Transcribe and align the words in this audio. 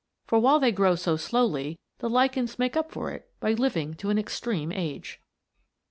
For 0.25 0.39
while 0.39 0.59
they 0.59 0.71
grow 0.71 0.95
so 0.95 1.15
slowly 1.15 1.77
the 1.99 2.09
lichens 2.09 2.57
make 2.57 2.75
up 2.75 2.89
for 2.91 3.11
it 3.11 3.29
by 3.39 3.53
living 3.53 3.93
to 3.97 4.09
an 4.09 4.17
extreme 4.17 4.71
age. 4.71 5.21